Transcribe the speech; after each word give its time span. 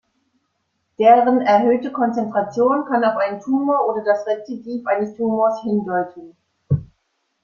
Deren 0.97 1.41
erhöhte 1.41 1.91
Konzentration 1.91 2.85
kann 2.85 3.03
auf 3.05 3.17
einen 3.17 3.39
Tumor 3.39 3.87
oder 3.87 4.03
das 4.03 4.25
Rezidiv 4.25 4.87
eines 4.87 5.13
Tumors 5.15 5.61
hindeuten. 5.61 6.35